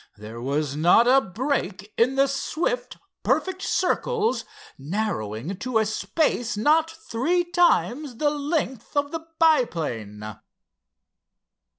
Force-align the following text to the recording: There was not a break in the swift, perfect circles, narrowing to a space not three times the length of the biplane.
There 0.17 0.41
was 0.41 0.75
not 0.75 1.07
a 1.07 1.21
break 1.21 1.93
in 1.95 2.15
the 2.15 2.27
swift, 2.27 2.97
perfect 3.21 3.61
circles, 3.61 4.45
narrowing 4.75 5.55
to 5.57 5.77
a 5.77 5.85
space 5.85 6.57
not 6.57 6.89
three 6.89 7.43
times 7.43 8.15
the 8.15 8.31
length 8.31 8.97
of 8.97 9.11
the 9.11 9.27
biplane. 9.37 10.39